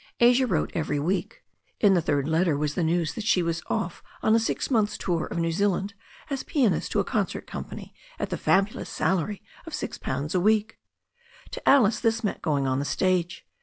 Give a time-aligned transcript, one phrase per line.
[0.19, 1.43] Asia wrote every week.
[1.79, 4.97] In the third letter was the news that she was off on a six months'
[4.97, 5.93] tour of New Zealand
[6.31, 10.79] as pianist to a concert company at the fabulous salary of six pounds a week.
[11.51, 13.45] To Alice this meant going on the stage.